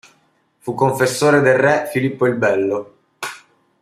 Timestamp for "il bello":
2.25-2.93